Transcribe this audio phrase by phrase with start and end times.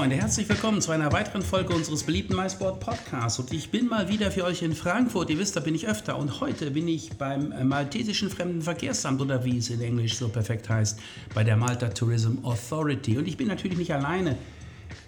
[0.00, 3.38] Freunde, herzlich willkommen zu einer weiteren Folge unseres beliebten MySport Podcasts.
[3.38, 5.28] Und ich bin mal wieder für euch in Frankfurt.
[5.28, 6.16] Ihr wisst, da bin ich öfter.
[6.16, 10.70] Und heute bin ich beim äh, Maltesischen Fremdenverkehrsamt oder wie es in Englisch so perfekt
[10.70, 10.98] heißt,
[11.34, 13.18] bei der Malta Tourism Authority.
[13.18, 14.38] Und ich bin natürlich nicht alleine.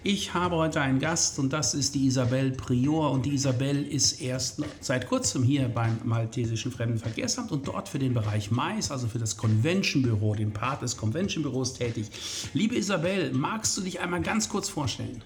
[0.05, 3.11] Ich habe heute einen Gast und das ist die Isabel Prior.
[3.11, 8.13] Und die Isabel ist erst seit kurzem hier beim Maltesischen Fremdenverkehrsamt und dort für den
[8.13, 12.07] Bereich Mais, also für das Convention Büro, den Part des Convention Büros tätig.
[12.53, 15.21] Liebe Isabel, magst du dich einmal ganz kurz vorstellen?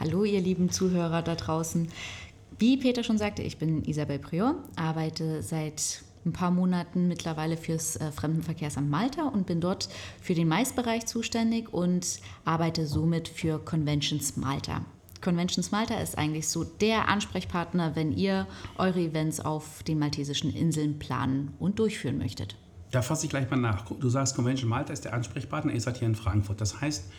[0.00, 1.88] Hallo, ihr lieben Zuhörer da draußen.
[2.58, 7.96] Wie Peter schon sagte, ich bin Isabel Prior, arbeite seit ein paar Monaten mittlerweile fürs
[7.96, 9.88] äh, Fremdenverkehrsamt Malta und bin dort
[10.20, 14.82] für den Maisbereich zuständig und arbeite somit für Conventions Malta.
[15.20, 20.98] Conventions Malta ist eigentlich so der Ansprechpartner, wenn ihr eure Events auf den maltesischen Inseln
[20.98, 22.56] planen und durchführen möchtet.
[22.90, 23.84] Da fasse ich gleich mal nach.
[23.90, 26.60] Du sagst, Convention Malta ist der Ansprechpartner, ihr seid hier in Frankfurt.
[26.60, 27.10] Das heißt,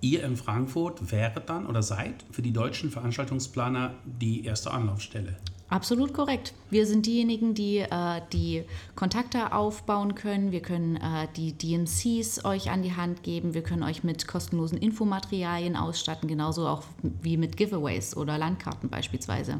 [0.00, 5.36] ihr in Frankfurt wäret dann oder seid für die deutschen Veranstaltungsplaner die erste Anlaufstelle.
[5.68, 6.54] Absolut korrekt.
[6.70, 8.62] Wir sind diejenigen, die äh, die
[8.94, 10.52] Kontakte aufbauen können.
[10.52, 13.52] Wir können äh, die DMCs euch an die Hand geben.
[13.52, 19.58] Wir können euch mit kostenlosen Infomaterialien ausstatten, genauso auch wie mit Giveaways oder Landkarten beispielsweise.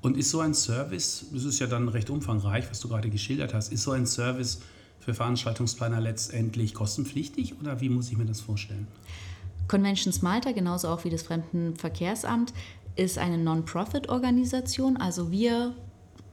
[0.00, 3.54] Und ist so ein Service, das ist ja dann recht umfangreich, was du gerade geschildert
[3.54, 4.60] hast, ist so ein Service
[4.98, 8.88] für Veranstaltungsplaner letztendlich kostenpflichtig oder wie muss ich mir das vorstellen?
[9.68, 12.52] Conventions Malta, genauso auch wie das Fremdenverkehrsamt,
[12.98, 14.96] ist eine Non-Profit-Organisation.
[14.96, 15.74] Also wir,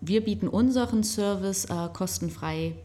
[0.02, 2.76] wir bieten unseren Service äh, kostenfrei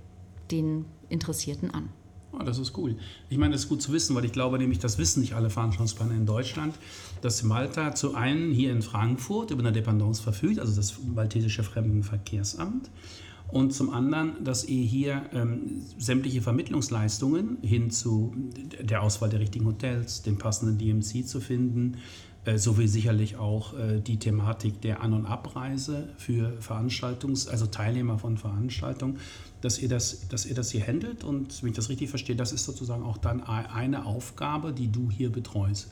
[0.50, 1.88] den Interessierten an.
[2.32, 2.96] Oh, das ist cool.
[3.28, 5.50] Ich meine, das ist gut zu wissen, weil ich glaube nämlich, das wissen nicht alle
[5.50, 6.76] Veranstaltungsplaner in Deutschland,
[7.22, 12.90] dass Malta zu einem hier in Frankfurt über eine Dependance verfügt, also das Maltesische Fremdenverkehrsamt.
[13.48, 18.32] Und zum anderen, dass ihr hier ähm, sämtliche Vermittlungsleistungen hin zu
[18.80, 21.96] der Auswahl der richtigen Hotels, den passenden DMC zu finden,
[22.56, 28.38] sowie sicherlich auch äh, die Thematik der An- und Abreise für Veranstaltungs-, also Teilnehmer von
[28.38, 29.18] Veranstaltungen,
[29.60, 31.22] dass ihr, das, dass ihr das hier handelt.
[31.22, 35.10] Und wenn ich das richtig verstehe, das ist sozusagen auch dann eine Aufgabe, die du
[35.10, 35.88] hier betreust.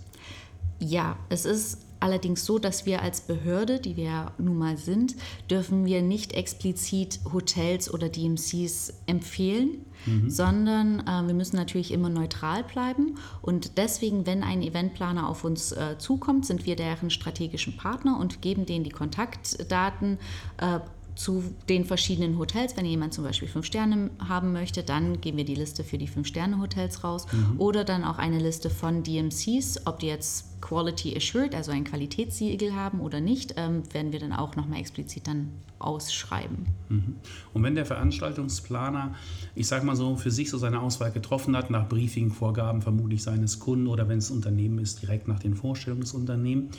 [0.80, 5.16] Ja, es ist allerdings so, dass wir als Behörde, die wir ja nun mal sind,
[5.50, 10.30] dürfen wir nicht explizit Hotels oder DMCs empfehlen, mhm.
[10.30, 13.16] sondern äh, wir müssen natürlich immer neutral bleiben.
[13.42, 18.42] Und deswegen, wenn ein Eventplaner auf uns äh, zukommt, sind wir deren strategischen Partner und
[18.42, 20.18] geben denen die Kontaktdaten.
[20.58, 20.80] Äh,
[21.18, 22.76] zu den verschiedenen Hotels.
[22.76, 26.06] Wenn jemand zum Beispiel fünf Sterne haben möchte, dann geben wir die Liste für die
[26.06, 27.60] fünf Sterne Hotels raus mhm.
[27.60, 32.74] oder dann auch eine Liste von DMCs, ob die jetzt Quality Assured, also ein Qualitätssiegel
[32.74, 36.66] haben oder nicht, ähm, werden wir dann auch nochmal explizit dann ausschreiben.
[36.88, 37.16] Mhm.
[37.52, 39.14] Und wenn der Veranstaltungsplaner,
[39.54, 43.60] ich sage mal so, für sich so seine Auswahl getroffen hat, nach Briefing-Vorgaben vermutlich seines
[43.60, 46.70] Kunden oder wenn es Unternehmen ist, direkt nach den Vorstellungen des, Unternehmen,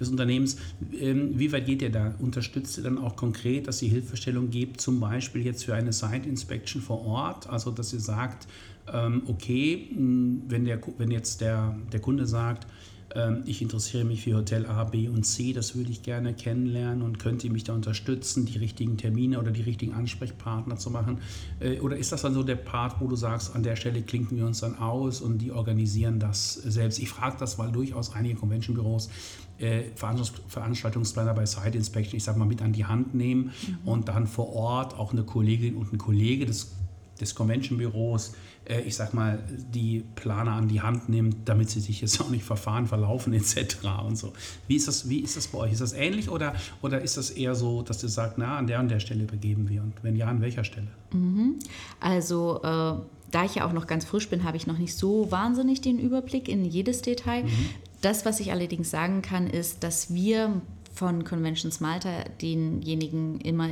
[0.00, 0.56] des Unternehmens,
[0.98, 2.14] ähm, wie weit geht ihr da?
[2.18, 6.82] Unterstützt ihr dann auch konkret, dass ihr Hilfestellung gebt, zum Beispiel jetzt für eine Site-Inspection
[6.82, 8.48] vor Ort, also dass ihr sagt,
[8.92, 12.66] ähm, okay, wenn, der, wenn jetzt der, der Kunde sagt,
[13.46, 17.18] ich interessiere mich für Hotel A, B und C, das würde ich gerne kennenlernen und
[17.18, 21.18] könnt ihr mich da unterstützen, die richtigen Termine oder die richtigen Ansprechpartner zu machen?
[21.60, 24.36] Äh, oder ist das dann so der Part, wo du sagst, an der Stelle klinken
[24.36, 26.98] wir uns dann aus und die organisieren das selbst?
[26.98, 29.08] Ich frage das, weil durchaus einige Convention-Büros
[29.58, 33.88] äh, Veranstaltungsplaner bei Site Inspection, ich sage mal, mit an die Hand nehmen mhm.
[33.88, 36.72] und dann vor Ort auch eine Kollegin und ein Kollege des
[37.20, 38.34] des Convention-Büros,
[38.64, 39.38] äh, ich sag mal,
[39.74, 43.78] die Planer an die Hand nimmt, damit sie sich jetzt auch nicht verfahren, verlaufen etc.
[44.06, 44.32] und so.
[44.66, 45.72] Wie ist das, wie ist das bei euch?
[45.72, 48.80] Ist das ähnlich oder, oder ist das eher so, dass ihr sagt, na, an der
[48.80, 50.88] und der Stelle begeben wir und wenn ja, an welcher Stelle?
[51.12, 51.58] Mhm.
[52.00, 52.94] Also äh,
[53.30, 55.98] da ich ja auch noch ganz frisch bin, habe ich noch nicht so wahnsinnig den
[55.98, 57.44] Überblick in jedes Detail.
[57.44, 57.68] Mhm.
[58.00, 60.60] Das, was ich allerdings sagen kann, ist, dass wir
[60.94, 63.68] von Conventions Malta denjenigen immer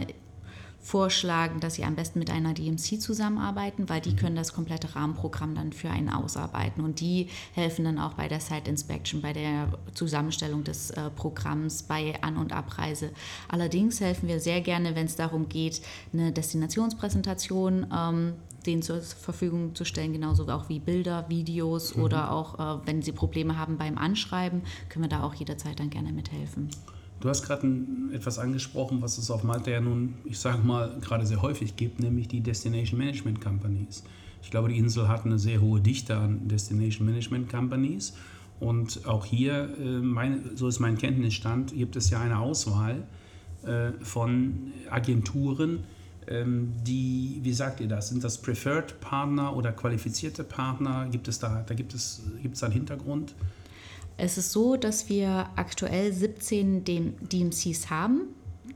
[0.87, 4.17] vorschlagen, dass sie am besten mit einer DMC zusammenarbeiten, weil die mhm.
[4.17, 8.39] können das komplette Rahmenprogramm dann für einen ausarbeiten und die helfen dann auch bei der
[8.39, 13.11] Site Inspection, bei der Zusammenstellung des äh, Programms, bei An- und Abreise.
[13.49, 18.35] Allerdings helfen wir sehr gerne, wenn es darum geht, eine Destinationspräsentation ähm,
[18.65, 22.03] denen zur Verfügung zu stellen, genauso auch wie Bilder, Videos mhm.
[22.05, 25.91] oder auch, äh, wenn sie Probleme haben beim Anschreiben, können wir da auch jederzeit dann
[25.91, 26.71] gerne mithelfen.
[27.21, 27.67] Du hast gerade
[28.13, 31.99] etwas angesprochen, was es auf Malta ja nun, ich sage mal, gerade sehr häufig gibt,
[31.99, 34.05] nämlich die Destination Management Companies.
[34.43, 38.15] Ich glaube, die Insel hat eine sehr hohe Dichte an Destination Management Companies.
[38.61, 43.03] Und auch hier, äh, mein, so ist mein Kenntnisstand, gibt es ja eine Auswahl
[43.65, 45.85] äh, von Agenturen,
[46.29, 48.09] ähm, die, wie sagt ihr das?
[48.09, 51.09] Sind das Preferred Partner oder qualifizierte Partner?
[51.11, 53.35] Gibt es da, da gibt es, gibt es einen Hintergrund?
[54.17, 58.29] Es ist so, dass wir aktuell 17 DMCs haben,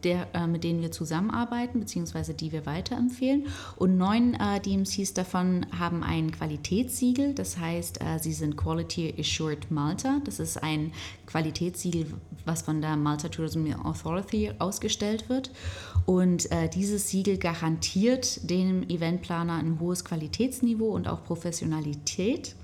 [0.04, 3.46] der, äh, mit denen wir zusammenarbeiten, beziehungsweise die wir weiterempfehlen.
[3.76, 9.70] Und neun äh, DMCs davon haben ein Qualitätssiegel, das heißt, äh, sie sind Quality Assured
[9.70, 10.20] Malta.
[10.24, 10.92] Das ist ein
[11.26, 12.06] Qualitätssiegel,
[12.44, 15.50] was von der Malta Tourism Authority ausgestellt wird.
[16.06, 22.56] Und äh, dieses Siegel garantiert dem Eventplaner ein hohes Qualitätsniveau und auch Professionalität.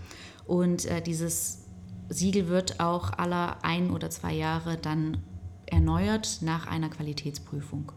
[0.46, 1.65] Und äh, dieses
[2.08, 5.18] Siegel wird auch alle ein oder zwei Jahre dann
[5.66, 7.92] erneuert nach einer Qualitätsprüfung.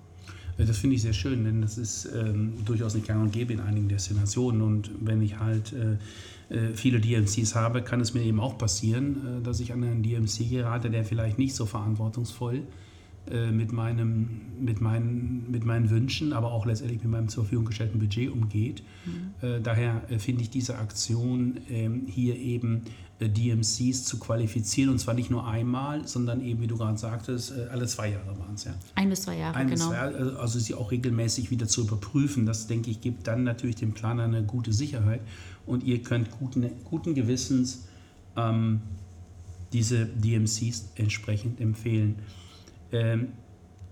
[0.57, 3.61] Das finde ich sehr schön, denn das ist ähm, durchaus nicht gang und gäbe in
[3.61, 4.61] einigen Destinationen.
[4.61, 9.39] Und wenn ich halt äh, äh viele DMCs habe, kann es mir eben auch passieren,
[9.39, 12.88] äh, dass ich an einen DMC gerate, der vielleicht nicht so verantwortungsvoll ist
[13.31, 17.65] äh, mit, meinem, mit, meinen, mit meinen Wünschen, aber auch letztendlich mit meinem zur Verfügung
[17.65, 18.83] gestellten Budget umgeht.
[19.05, 19.47] Mhm.
[19.47, 22.81] Äh, daher äh, finde ich diese Aktion ähm, hier eben
[23.21, 27.85] DMCs zu qualifizieren und zwar nicht nur einmal, sondern eben, wie du gerade sagtest, alle
[27.85, 28.73] zwei Jahre waren es ja.
[28.95, 29.89] Ein bis zwei Jahre, Ein genau.
[29.89, 32.45] Zwei Jahre, also, also sie auch regelmäßig wieder zu überprüfen.
[32.45, 35.19] Das, denke ich, gibt dann natürlich dem Planer eine gute Sicherheit
[35.65, 37.89] und ihr könnt guten, guten Gewissens
[38.37, 38.79] ähm,
[39.73, 42.15] diese DMCs entsprechend empfehlen.
[42.91, 43.33] Ähm,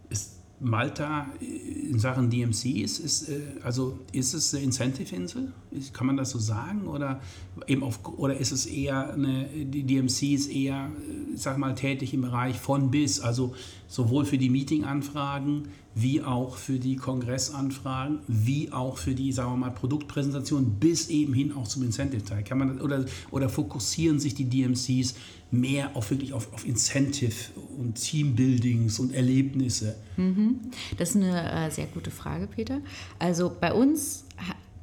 [0.10, 5.54] ist Malta in Sachen DMCs, ist, äh, also ist es eine Incentive-Insel?
[5.94, 6.88] Kann man das so sagen?
[6.88, 7.22] Oder,
[7.68, 12.14] eben auf, oder ist es eher eine, die DMC ist eher, äh, sag mal, tätig
[12.14, 13.54] im Bereich von bis, also
[13.88, 15.68] sowohl für die Meeting-Anfragen
[16.00, 21.34] wie auch für die Kongressanfragen, wie auch für die, sagen wir mal, Produktpräsentation bis eben
[21.34, 22.44] hin auch zum Incentive-Teil.
[22.44, 25.16] Kann man oder, oder fokussieren sich die DMCs
[25.50, 27.34] mehr auf wirklich auf, auf Incentive
[27.78, 29.96] und Teambuildings und Erlebnisse?
[30.18, 30.60] Mhm.
[30.98, 32.82] Das ist eine äh, sehr gute Frage, Peter.
[33.20, 34.26] Also bei uns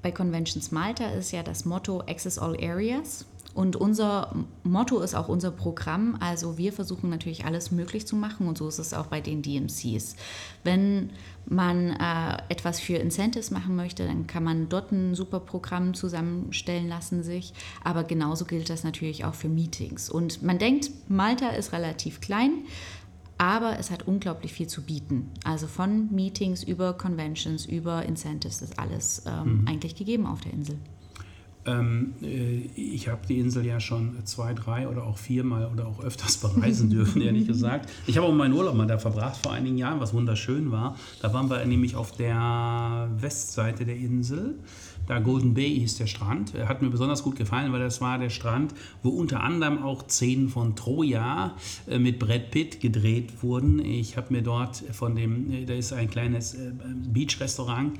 [0.02, 3.24] bei Conventions Malta ist ja das Motto Access All Areas.
[3.52, 6.16] Und unser Motto ist auch unser Programm.
[6.18, 9.42] Also wir versuchen natürlich alles möglich zu machen und so ist es auch bei den
[9.42, 10.16] DMCs.
[10.64, 11.10] Wenn
[11.46, 16.88] man äh, etwas für Incentives machen möchte, dann kann man dort ein super Programm zusammenstellen
[16.88, 17.52] lassen sich.
[17.84, 20.10] Aber genauso gilt das natürlich auch für Meetings.
[20.10, 22.64] Und man denkt, Malta ist relativ klein.
[23.36, 25.30] Aber es hat unglaublich viel zu bieten.
[25.44, 29.68] Also von Meetings über Conventions, über Incentives ist alles ähm, mhm.
[29.68, 30.78] eigentlich gegeben auf der Insel.
[31.66, 36.02] Ähm, äh, ich habe die Insel ja schon zwei, drei oder auch viermal oder auch
[36.04, 37.90] öfters bereisen dürfen, ehrlich gesagt.
[38.06, 40.96] Ich habe auch meinen Urlaub mal da verbracht vor einigen Jahren, was wunderschön war.
[41.22, 44.56] Da waren wir nämlich auf der Westseite der Insel.
[45.06, 46.54] Da Golden Bay hieß der Strand.
[46.66, 50.48] Hat mir besonders gut gefallen, weil das war der Strand, wo unter anderem auch Szenen
[50.48, 51.56] von Troja
[51.86, 53.84] äh, mit Brad Pitt gedreht wurden.
[53.84, 56.56] Ich habe mir dort von dem, äh, da ist ein kleines
[57.12, 57.98] Beach-Restaurant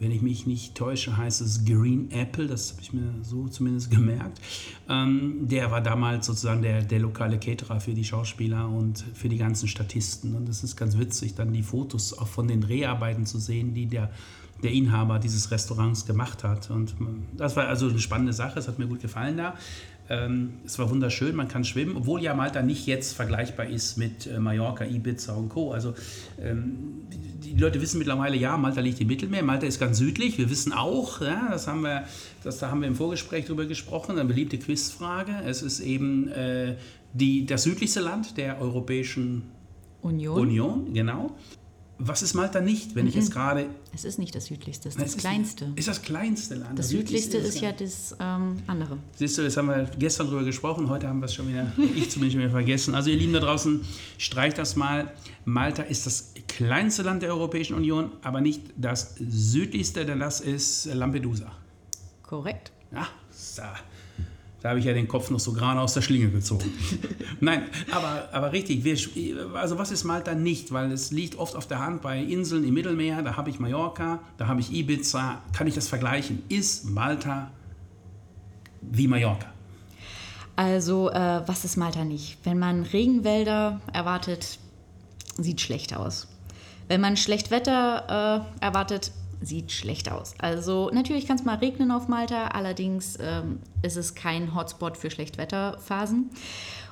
[0.00, 3.90] wenn ich mich nicht täusche, heißt es Green Apple, das habe ich mir so zumindest
[3.90, 4.40] gemerkt.
[4.88, 9.38] Ähm, der war damals sozusagen der, der lokale Caterer für die Schauspieler und für die
[9.38, 10.34] ganzen Statisten.
[10.34, 13.86] Und das ist ganz witzig, dann die Fotos auch von den Dreharbeiten zu sehen, die
[13.86, 14.10] der,
[14.62, 16.70] der Inhaber dieses Restaurants gemacht hat.
[16.70, 16.94] Und
[17.36, 19.54] das war also eine spannende Sache, es hat mir gut gefallen da.
[20.10, 24.26] Ähm, es war wunderschön, man kann schwimmen, obwohl ja Malta nicht jetzt vergleichbar ist mit
[24.26, 25.72] äh, Mallorca, Ibiza und Co.
[25.72, 25.94] Also
[26.40, 30.38] ähm, die, die, Leute wissen mittlerweile, ja, Malta liegt im Mittelmeer, Malta ist ganz südlich.
[30.38, 32.04] Wir wissen auch, ja, das haben wir,
[32.42, 35.32] das, da haben wir im Vorgespräch drüber gesprochen, eine beliebte Quizfrage.
[35.44, 36.76] Es ist eben äh,
[37.12, 39.42] die, das südlichste Land der Europäischen
[40.00, 40.40] Union.
[40.40, 41.36] Union, genau.
[42.00, 43.08] Was ist Malta nicht, wenn mhm.
[43.08, 43.66] ich jetzt gerade.
[43.92, 45.64] Es ist nicht das südlichste, es ist das es kleinste.
[45.64, 46.78] Ist, ist das kleinste Land.
[46.78, 48.98] Das südlichste ist, ist ja das ähm, andere.
[49.16, 52.10] Siehst du, das haben wir gestern drüber gesprochen, heute haben wir es schon wieder, ich
[52.10, 52.94] zumindest schon wieder vergessen.
[52.94, 53.80] Also, ihr Lieben da draußen,
[54.16, 55.12] streicht das mal.
[55.44, 60.86] Malta ist das kleinste Land der Europäischen Union, aber nicht das südlichste, denn das ist
[60.86, 61.50] Lampedusa.
[62.22, 62.70] Korrekt.
[62.92, 63.62] Ja, so.
[64.60, 66.72] Da habe ich ja den Kopf noch so gerade aus der Schlinge gezogen.
[67.40, 67.62] Nein,
[67.92, 68.96] aber, aber richtig, wir,
[69.54, 70.72] also was ist Malta nicht?
[70.72, 74.18] Weil es liegt oft auf der Hand bei Inseln im Mittelmeer, da habe ich Mallorca,
[74.36, 75.42] da habe ich Ibiza.
[75.52, 76.42] Kann ich das vergleichen?
[76.48, 77.52] Ist Malta
[78.80, 79.46] wie Mallorca?
[80.56, 82.38] Also, äh, was ist Malta nicht?
[82.42, 84.58] Wenn man Regenwälder erwartet,
[85.36, 86.26] sieht schlecht aus.
[86.88, 90.34] Wenn man schlecht Wetter äh, erwartet, sieht schlecht aus.
[90.38, 95.10] Also natürlich kann es mal regnen auf Malta, allerdings ähm, ist es kein Hotspot für
[95.10, 96.30] Schlechtwetterphasen.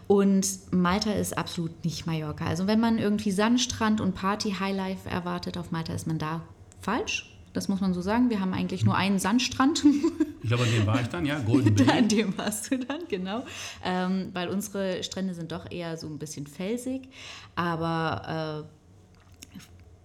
[0.06, 2.46] Und Malta ist absolut nicht Mallorca.
[2.46, 6.42] Also wenn man irgendwie Sandstrand und Party-Highlife erwartet auf Malta, ist man da
[6.80, 7.32] falsch.
[7.52, 8.28] Das muss man so sagen.
[8.28, 9.84] Wir haben eigentlich nur einen Sandstrand.
[10.42, 11.98] Ich glaube, an dem war ich dann, ja, Golden Bay.
[11.98, 13.44] An dem warst du dann, genau.
[13.84, 17.08] Ähm, weil unsere Strände sind doch eher so ein bisschen felsig.
[17.56, 18.75] Aber äh,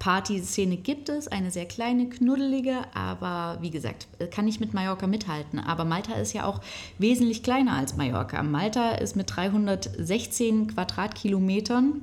[0.01, 5.60] Partyszene gibt es, eine sehr kleine, knuddelige, aber wie gesagt, kann nicht mit Mallorca mithalten.
[5.60, 6.60] Aber Malta ist ja auch
[6.98, 8.41] wesentlich kleiner als Mallorca.
[8.41, 12.01] Malta ist mit 316 Quadratkilometern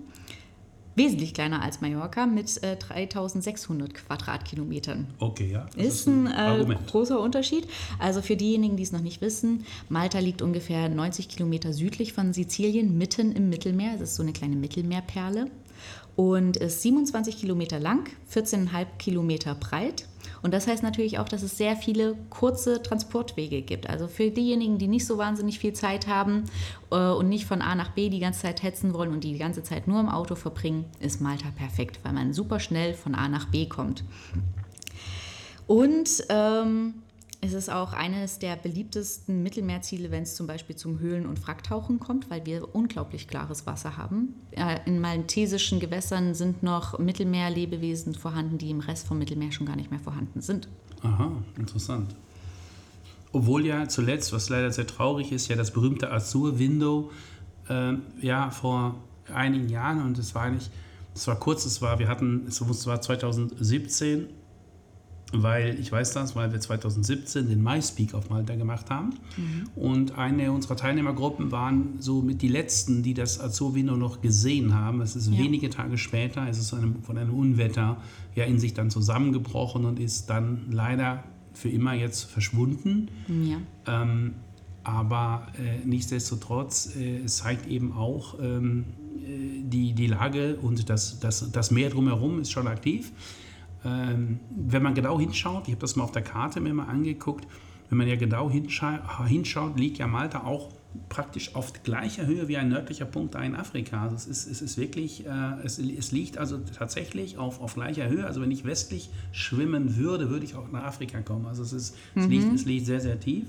[0.95, 5.09] wesentlich kleiner als Mallorca mit äh, 3600 Quadratkilometern.
[5.19, 5.67] Okay, ja.
[5.75, 7.67] Ist, ist ein, ein äh, großer Unterschied.
[7.99, 12.33] Also für diejenigen, die es noch nicht wissen, Malta liegt ungefähr 90 Kilometer südlich von
[12.33, 13.95] Sizilien, mitten im Mittelmeer.
[13.97, 15.51] Es ist so eine kleine Mittelmeerperle
[16.19, 20.05] und ist 27 Kilometer lang, 14,5 Kilometer breit.
[20.43, 23.89] Und das heißt natürlich auch, dass es sehr viele kurze Transportwege gibt.
[23.89, 26.43] Also für diejenigen, die nicht so wahnsinnig viel Zeit haben
[26.91, 29.39] äh, und nicht von A nach B die ganze Zeit hetzen wollen und die die
[29.39, 33.29] ganze Zeit nur im Auto verbringen, ist Malta perfekt, weil man super schnell von A
[33.29, 34.03] nach B kommt.
[35.69, 36.95] Und ähm,
[37.41, 42.01] es ist auch eines der beliebtesten Mittelmeerziele, wenn es zum Beispiel zum Höhlen- und Fracktauchen
[42.01, 44.35] kommt, weil wir unglaublich klares Wasser haben.
[44.51, 49.77] Äh, in maltesischen Gewässern sind noch Mittelmeerlebewesen vorhanden, die im Rest vom Mittelmeer schon gar
[49.77, 50.69] nicht mehr vorhanden sind.
[51.03, 52.17] Aha, interessant.
[53.31, 57.13] Obwohl ja zuletzt, was leider sehr traurig ist, ja das berühmte Azur-Window
[57.69, 58.97] äh, ja vor
[59.33, 60.73] einigen Jahren und es war nicht,
[61.15, 64.27] es war kurz, es war, wir hatten, es war 2017
[65.33, 69.11] weil ich weiß das, weil wir 2017 den MySpeak auf Malta gemacht haben.
[69.37, 69.69] Mhm.
[69.77, 75.01] Und eine unserer Teilnehmergruppen waren so mit die letzten, die das Azovino noch gesehen haben.
[75.01, 75.39] Es ist ja.
[75.39, 77.99] wenige Tage später, es ist einem, von einem Unwetter
[78.35, 83.09] ja in sich dann zusammengebrochen und ist dann leider für immer jetzt verschwunden.
[83.29, 84.03] Ja.
[84.03, 84.35] Ähm,
[84.85, 88.85] aber äh, nichtsdestotrotz, äh, es zeigt eben auch ähm,
[89.17, 93.13] äh, die, die Lage und das, das, das Meer drumherum ist schon aktiv
[93.83, 97.47] wenn man genau hinschaut, ich habe das mal auf der Karte mir mal angeguckt,
[97.89, 100.71] wenn man ja genau hinscha hinschaut, liegt ja Malta auch
[101.09, 104.03] praktisch auf gleicher Höhe wie ein nördlicher Punkt da in Afrika.
[104.03, 105.31] Also es ist, es ist wirklich, äh,
[105.63, 108.27] es, es liegt also tatsächlich auf, auf gleicher Höhe.
[108.27, 111.47] Also wenn ich westlich schwimmen würde, würde ich auch nach Afrika kommen.
[111.47, 112.23] Also es, ist, mhm.
[112.23, 113.47] es, liegt, es liegt sehr, sehr tief.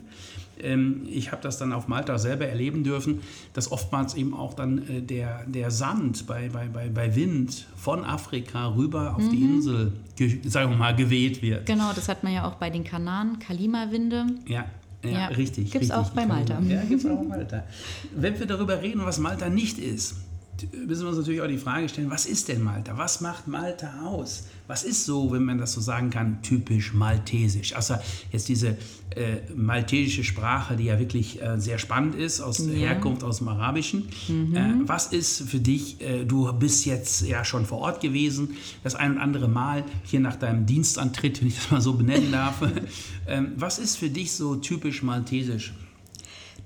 [0.62, 3.22] Ähm, ich habe das dann auf Malta selber erleben dürfen,
[3.54, 8.04] dass oftmals eben auch dann äh, der, der Sand bei, bei, bei, bei Wind von
[8.04, 9.30] Afrika rüber auf mhm.
[9.32, 9.94] die Insel,
[10.46, 11.66] sagen wir mal, geweht wird.
[11.66, 14.26] Genau, das hat man ja auch bei den Kanaren, Kalima-Winde.
[14.48, 14.66] Ja,
[15.04, 15.72] ja, ja, richtig.
[15.72, 16.60] Gibt es auch bei Malta.
[16.62, 17.64] Ja, gibt es auch bei Malta.
[18.16, 20.18] Wenn wir darüber reden, was Malta nicht ist,
[20.86, 22.98] müssen wir uns natürlich auch die Frage stellen, was ist denn Malta?
[22.98, 24.46] Was macht Malta aus?
[24.68, 27.76] Was ist so, wenn man das so sagen kann, typisch maltesisch?
[27.76, 27.96] Also
[28.32, 28.78] jetzt diese
[29.16, 32.74] äh, maltesische Sprache, die ja wirklich äh, sehr spannend ist, aus ja.
[32.74, 34.08] Herkunft aus dem Arabischen.
[34.28, 34.56] Mhm.
[34.56, 38.96] Äh, was ist für dich, äh, du bist jetzt ja schon vor Ort gewesen, das
[38.96, 42.62] ein und andere Mal hier nach deinem Dienstantritt, wenn ich das mal so benennen darf.
[43.28, 45.74] Ähm, was ist für dich so typisch maltesisch?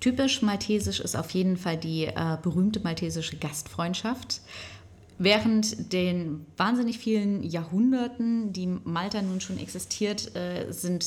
[0.04, 4.42] Typisch maltesisch ist auf jeden Fall die äh, berühmte maltesische Gastfreundschaft.
[5.18, 11.06] Während den wahnsinnig vielen Jahrhunderten, die Malta nun schon existiert, äh, sind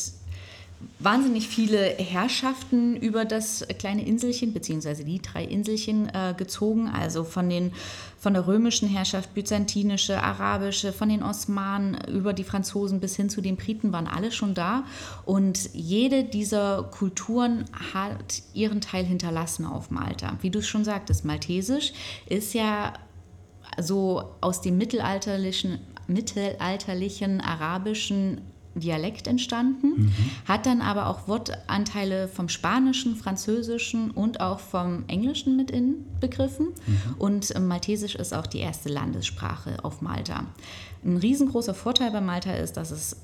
[0.98, 7.48] wahnsinnig viele Herrschaften über das kleine Inselchen, beziehungsweise die drei Inselchen äh, gezogen, also von,
[7.48, 7.72] den,
[8.18, 13.40] von der römischen Herrschaft, byzantinische, arabische, von den Osmanen über die Franzosen bis hin zu
[13.40, 14.84] den Briten waren alle schon da.
[15.24, 17.64] Und jede dieser Kulturen
[17.94, 20.36] hat ihren Teil hinterlassen auf Malta.
[20.40, 21.92] Wie du schon sagtest, Maltesisch
[22.28, 22.92] ist ja
[23.78, 28.40] so aus dem mittelalterlichen, mittelalterlichen arabischen
[28.80, 30.12] Dialekt entstanden, mhm.
[30.46, 36.68] hat dann aber auch Wortanteile vom Spanischen, Französischen und auch vom Englischen mit inbegriffen.
[36.86, 37.14] Mhm.
[37.18, 40.44] Und äh, Maltesisch ist auch die erste Landessprache auf Malta.
[41.04, 43.16] Ein riesengroßer Vorteil bei Malta ist, dass es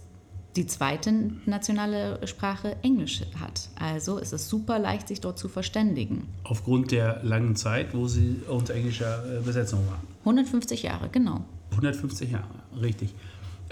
[0.57, 1.13] die zweite
[1.47, 3.71] nationale Sprache Englisch hat.
[3.79, 6.29] Also ist es super leicht, sich dort zu verständigen.
[6.45, 10.07] Aufgrund der langen Zeit, wo sie unter englischer äh, Besetzung waren.
[10.21, 11.45] 150 Jahre, genau.
[11.71, 12.45] 150 Jahre,
[12.81, 13.15] richtig.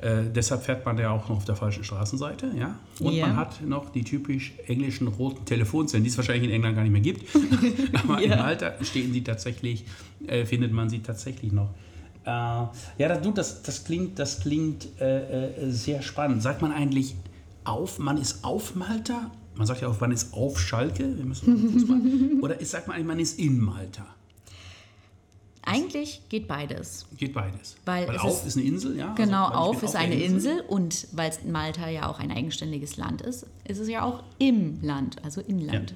[0.01, 2.79] Äh, deshalb fährt man ja auch noch auf der falschen Straßenseite, ja.
[3.01, 3.27] Und yeah.
[3.27, 6.93] man hat noch die typisch englischen roten Telefonzellen, die es wahrscheinlich in England gar nicht
[6.93, 7.25] mehr gibt.
[8.03, 8.35] Aber yeah.
[8.35, 9.85] im Alter stehen sie tatsächlich,
[10.27, 11.75] äh, findet man sie tatsächlich noch.
[12.25, 16.43] Äh, ja, das, du, das, das klingt, das klingt äh, äh, sehr spannend.
[16.43, 17.15] Sagt man eigentlich
[17.65, 19.31] auf, man ist auf Malta?
[19.55, 21.17] Man sagt ja auch, man ist auf Schalke.
[21.17, 24.07] Wir müssen oder ist, sagt man eigentlich, man ist in Malta?
[25.71, 27.07] Eigentlich geht beides.
[27.17, 27.77] Geht beides.
[27.85, 29.11] Weil, Weil auf ist, ist eine Insel, ja?
[29.13, 32.97] Also, Genau, ich auf ist der eine Insel und weil Malta ja auch ein eigenständiges
[32.97, 35.95] Land ist, ist es ja auch im Land, also Inland.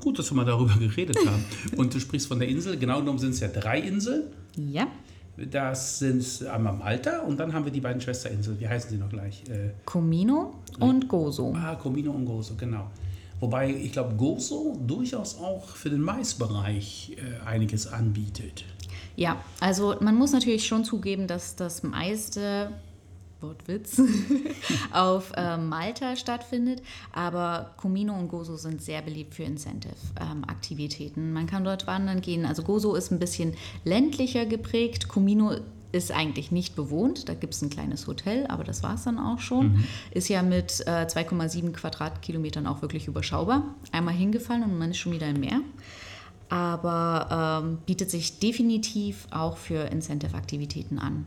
[0.00, 1.44] Gut, dass wir mal darüber geredet haben.
[1.76, 2.78] Und du sprichst von der Insel.
[2.78, 4.24] Genau genommen sind es ja drei Inseln.
[4.56, 4.86] Ja.
[5.36, 8.60] Das sind einmal Malta und dann haben wir die beiden Schwesterinseln.
[8.60, 9.42] Wie heißen sie noch gleich?
[9.48, 11.54] Äh, Comino und Gozo.
[11.56, 12.90] ah, Comino und Gozo, genau.
[13.40, 18.64] Wobei ich glaube, Gozo durchaus auch für den Maisbereich äh, einiges anbietet.
[19.16, 22.70] Ja, also man muss natürlich schon zugeben, dass das meiste
[23.40, 24.00] Wortwitz
[24.92, 26.82] auf äh, Malta stattfindet,
[27.12, 31.32] aber Comino und Gozo sind sehr beliebt für Incentive-Aktivitäten.
[31.32, 32.44] man kann dort wandern gehen.
[32.44, 33.54] Also Gozo ist ein bisschen
[33.84, 35.08] ländlicher geprägt.
[35.08, 35.54] Comino
[35.92, 37.28] ist eigentlich nicht bewohnt.
[37.28, 39.84] Da gibt es ein kleines Hotel, aber das war es dann auch schon.
[40.12, 43.62] Ist ja mit äh, 2,7 Quadratkilometern auch wirklich überschaubar.
[43.92, 45.60] Einmal hingefallen und man ist schon wieder im Meer.
[46.48, 51.26] Aber ähm, bietet sich definitiv auch für Incentive-Aktivitäten an.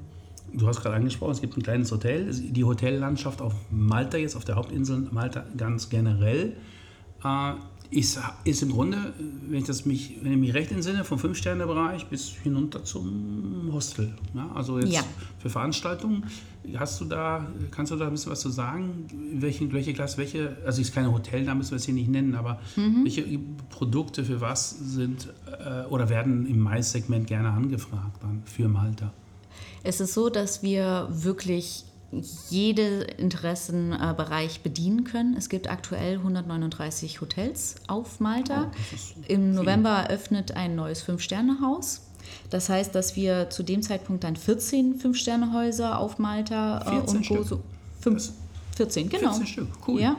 [0.53, 2.29] Du hast gerade angesprochen, es gibt ein kleines Hotel.
[2.32, 6.55] Die Hotellandschaft auf Malta, jetzt auf der Hauptinsel Malta ganz generell,
[7.24, 7.53] äh,
[7.96, 9.14] ist, ist im Grunde,
[9.48, 14.14] wenn ich, das mich, wenn ich mich recht entsinne, vom Fünf-Sterne-Bereich bis hinunter zum Hostel.
[14.34, 15.02] Ja, also jetzt Ja.
[15.40, 16.24] für Veranstaltungen.
[16.76, 19.06] Hast du da, kannst du da ein bisschen was zu sagen?
[19.36, 22.36] Welche, welche Klasse, welche, also ist keine Hotel, da müssen wir es hier nicht nennen,
[22.36, 22.60] aber
[23.04, 23.24] welche
[23.70, 25.28] Produkte für was sind
[25.60, 29.14] äh, oder werden im Mais-Segment gerne angefragt dann für Malta?
[29.84, 31.84] Es ist so, dass wir wirklich
[32.50, 35.36] jede Interessenbereich bedienen können.
[35.38, 38.72] Es gibt aktuell 139 Hotels auf Malta.
[39.27, 42.01] Im November eröffnet ein neues Fünf-Sterne-Haus.
[42.50, 47.27] Das heißt, dass wir zu dem Zeitpunkt dann 14 Fünf-Sterne-Häuser auf Malta äh, 14 und.
[47.29, 47.60] Gozo.
[48.00, 48.32] Fünf,
[48.75, 49.29] 14, genau.
[49.32, 50.00] 14 Stück, cool.
[50.01, 50.15] Ja.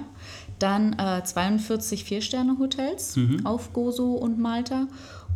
[0.58, 3.44] Dann äh, 42 Vier-Sterne-Hotels Mhm.
[3.46, 4.86] auf Gozo und Malta.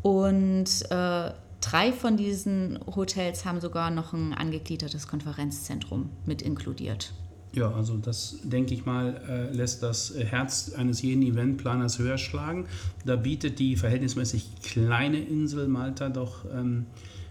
[0.02, 7.12] Und äh, drei von diesen Hotels haben sogar noch ein angegliedertes Konferenzzentrum mit inkludiert.
[7.52, 12.66] Ja, also das denke ich mal, äh, lässt das Herz eines jeden Eventplaners höher schlagen.
[13.04, 16.86] Da bietet die verhältnismäßig kleine Insel Malta doch ähm,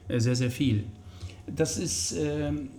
[0.08, 0.86] äh, sehr, sehr viel.
[1.46, 2.70] Das ist ähm,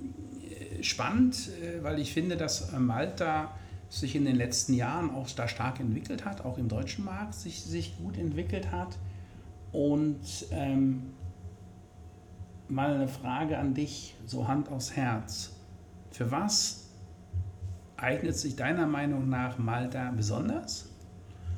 [0.82, 3.52] spannend, äh, weil ich finde, dass Malta
[3.88, 7.62] sich in den letzten Jahren auch da stark entwickelt hat, auch im deutschen Markt sich,
[7.62, 8.98] sich gut entwickelt hat.
[9.72, 11.14] Und ähm,
[12.70, 15.52] mal eine Frage an dich, so Hand aufs Herz.
[16.10, 16.88] Für was
[17.96, 20.88] eignet sich deiner Meinung nach Malta besonders?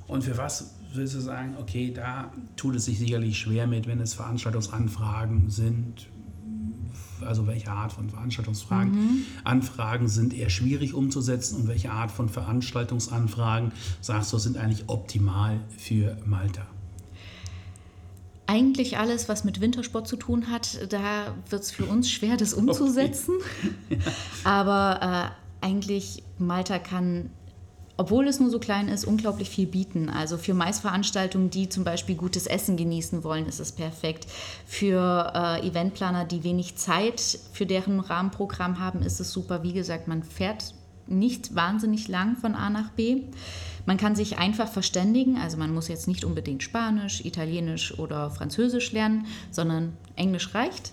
[0.06, 4.00] Und für was würdest du sagen, okay, da tut es sich sicherlich schwer mit, wenn
[4.00, 6.08] es Veranstaltungsanfragen sind?
[7.24, 13.72] Also welche Art von Veranstaltungsfragen, Anfragen sind eher schwierig umzusetzen und welche Art von Veranstaltungsanfragen
[14.00, 16.66] sagst du sind eigentlich optimal für Malta?
[18.50, 22.52] Eigentlich alles, was mit Wintersport zu tun hat, da wird es für uns schwer, das
[22.52, 23.34] umzusetzen.
[24.44, 25.32] Aber
[25.62, 27.30] äh, eigentlich Malta kann,
[27.96, 30.08] obwohl es nur so klein ist, unglaublich viel bieten.
[30.08, 34.26] Also für Maisveranstaltungen, die zum Beispiel gutes Essen genießen wollen, ist es perfekt.
[34.66, 37.20] Für äh, Eventplaner, die wenig Zeit
[37.52, 39.62] für deren Rahmenprogramm haben, ist es super.
[39.62, 40.74] Wie gesagt, man fährt
[41.06, 43.22] nicht wahnsinnig lang von A nach B.
[43.86, 48.92] Man kann sich einfach verständigen, also man muss jetzt nicht unbedingt Spanisch, Italienisch oder Französisch
[48.92, 50.92] lernen, sondern Englisch reicht.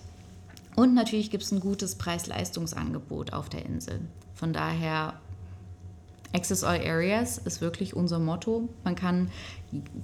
[0.76, 4.00] Und natürlich gibt es ein gutes Preis-Leistungsangebot auf der Insel.
[4.34, 5.14] Von daher,
[6.32, 8.68] Access All Areas ist wirklich unser Motto.
[8.84, 9.30] Man kann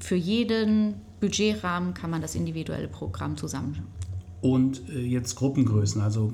[0.00, 3.86] für jeden Budgetrahmen kann man das individuelle Programm zusammen.
[4.40, 6.32] Und äh, jetzt Gruppengrößen, also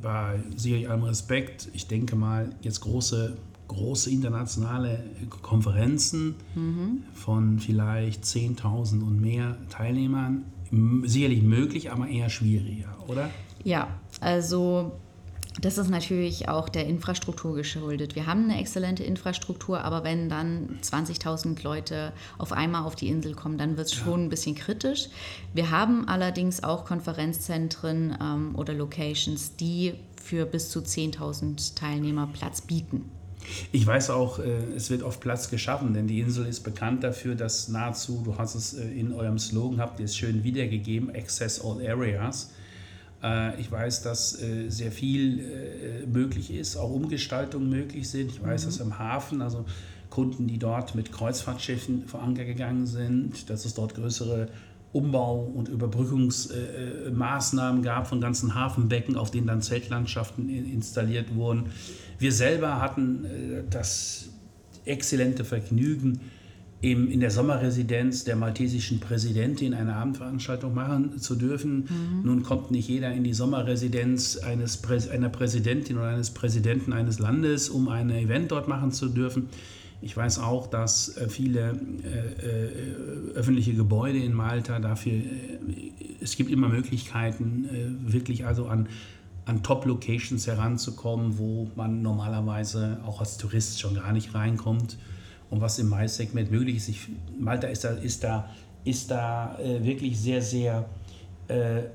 [0.00, 3.36] bei sicherlich allem Respekt, ich denke mal, jetzt große,
[3.68, 5.04] große internationale
[5.42, 6.36] Konferenzen
[7.14, 10.44] von vielleicht 10.000 und mehr Teilnehmern,
[11.04, 13.30] sicherlich möglich, aber eher schwieriger, oder?
[13.64, 13.88] Ja,
[14.20, 14.92] also
[15.60, 18.14] das ist natürlich auch der Infrastruktur geschuldet.
[18.14, 23.34] Wir haben eine exzellente Infrastruktur, aber wenn dann 20.000 Leute auf einmal auf die Insel
[23.34, 25.08] kommen, dann wird es schon ein bisschen kritisch.
[25.54, 32.60] Wir haben allerdings auch Konferenzzentren ähm, oder Locations, die für bis zu 10.000 Teilnehmer Platz
[32.60, 33.10] bieten.
[33.72, 34.44] Ich weiß auch, äh,
[34.76, 38.54] es wird oft Platz geschaffen, denn die Insel ist bekannt dafür, dass nahezu, du hast
[38.54, 42.50] es äh, in eurem Slogan, habt ihr es schön wiedergegeben, Access All Areas.
[43.22, 48.30] Äh, Ich weiß, dass sehr viel möglich ist, auch Umgestaltungen möglich sind.
[48.30, 49.64] Ich weiß, dass im Hafen, also
[50.10, 54.48] Kunden, die dort mit Kreuzfahrtschiffen vor Anker gegangen sind, dass es dort größere
[54.96, 61.64] Umbau- und Überbrückungsmaßnahmen gab von ganzen Hafenbecken, auf denen dann Zeltlandschaften in- installiert wurden.
[62.18, 64.28] Wir selber hatten äh, das
[64.84, 66.20] exzellente Vergnügen,
[66.82, 71.88] im, in der Sommerresidenz der maltesischen Präsidentin eine Abendveranstaltung machen zu dürfen.
[71.88, 72.22] Mhm.
[72.22, 77.18] Nun kommt nicht jeder in die Sommerresidenz eines Prä einer Präsidentin oder eines Präsidenten eines
[77.18, 79.48] Landes, um ein Event dort machen zu dürfen.
[80.00, 85.22] Ich weiß auch, dass äh, viele äh, äh, öffentliche Gebäude in Malta dafür,
[86.20, 87.68] es gibt immer Möglichkeiten,
[88.00, 88.88] wirklich also an,
[89.44, 94.98] an Top-Locations heranzukommen, wo man normalerweise auch als Tourist schon gar nicht reinkommt
[95.50, 96.88] und was im Mais-Segment möglich ist.
[96.88, 98.50] Ich, Malta ist da, ist da,
[98.84, 100.88] ist da wirklich sehr, sehr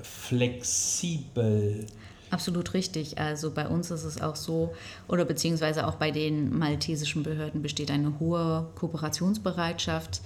[0.02, 1.88] flexibel.
[2.32, 3.20] Absolut richtig.
[3.20, 4.74] Also bei uns ist es auch so,
[5.10, 10.22] oder beziehungsweise auch bei den maltesischen Behörden besteht eine hohe Kooperationsbereitschaft,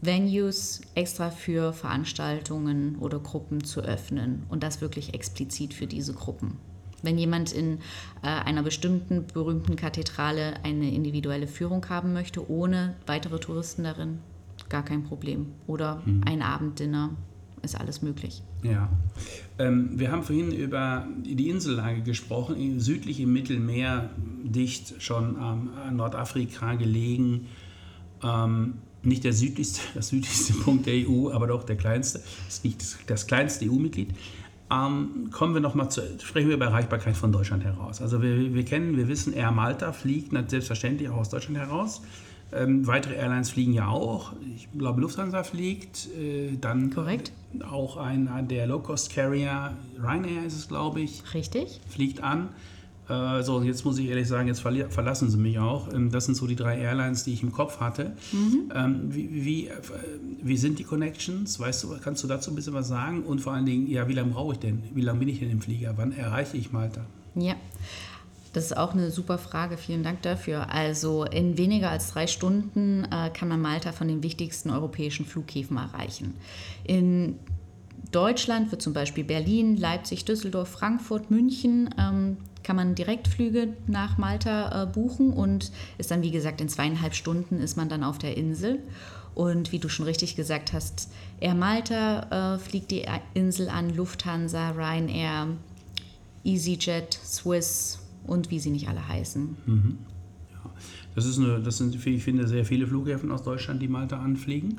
[0.00, 6.58] Venues extra für Veranstaltungen oder Gruppen zu öffnen und das wirklich explizit für diese Gruppen.
[7.02, 7.78] Wenn jemand in
[8.22, 14.20] äh, einer bestimmten berühmten Kathedrale eine individuelle Führung haben möchte, ohne weitere Touristen darin,
[14.68, 15.52] gar kein Problem.
[15.66, 16.22] Oder mhm.
[16.24, 17.10] ein Abenddinner,
[17.66, 18.42] ist alles möglich.
[18.62, 18.88] Ja.
[19.58, 24.10] Ähm, wir haben vorhin über die Insellage gesprochen, südlich im Mittelmeer,
[24.42, 27.46] dicht schon ähm, an Nordafrika gelegen.
[28.22, 33.26] Ähm, nicht der südlichste, das südlichste Punkt der EU, aber doch der kleinste, das, das
[33.26, 34.14] kleinste EU-Mitglied.
[34.68, 38.02] Ähm, kommen wir nochmal zu, sprechen wir über Erreichbarkeit von Deutschland heraus.
[38.02, 42.02] Also wir, wir kennen, wir wissen, Air Malta fliegt selbstverständlich auch aus Deutschland heraus.
[42.52, 44.32] Ähm, weitere Airlines fliegen ja auch.
[44.54, 46.08] Ich glaube, Lufthansa fliegt.
[46.16, 47.32] Äh, dann Korrekt.
[47.68, 51.22] auch ein der Low-Cost-Carrier, Ryanair ist es, glaube ich.
[51.34, 51.80] Richtig.
[51.88, 52.50] Fliegt an.
[53.08, 55.92] Äh, so, jetzt muss ich ehrlich sagen, jetzt verlassen sie mich auch.
[55.92, 58.12] Ähm, das sind so die drei Airlines, die ich im Kopf hatte.
[58.32, 58.72] Mhm.
[58.74, 59.70] Ähm, wie, wie,
[60.42, 61.60] wie, sind die Connections?
[61.60, 63.22] Weißt du, kannst du dazu ein bisschen was sagen?
[63.22, 64.82] Und vor allen Dingen, ja, wie lange brauche ich denn?
[64.94, 65.94] Wie lange bin ich denn im Flieger?
[65.96, 67.02] Wann erreiche ich Malta?
[67.36, 67.54] Ja.
[68.56, 69.76] Das ist auch eine super Frage.
[69.76, 70.72] Vielen Dank dafür.
[70.72, 75.76] Also in weniger als drei Stunden äh, kann man Malta von den wichtigsten europäischen Flughäfen
[75.76, 76.32] erreichen.
[76.84, 77.38] In
[78.12, 84.84] Deutschland wird zum Beispiel Berlin, Leipzig, Düsseldorf, Frankfurt, München ähm, kann man Direktflüge nach Malta
[84.84, 88.38] äh, buchen und ist dann, wie gesagt, in zweieinhalb Stunden ist man dann auf der
[88.38, 88.78] Insel.
[89.34, 94.70] Und wie du schon richtig gesagt hast, Air Malta äh, fliegt die Insel an, Lufthansa,
[94.70, 95.48] Ryanair,
[96.42, 99.56] EasyJet, Swiss und wie sie nicht alle heißen.
[99.66, 99.98] Mhm.
[100.52, 100.70] Ja.
[101.14, 104.78] Das, ist eine, das sind, ich finde, sehr viele Flughäfen aus Deutschland, die Malta anfliegen.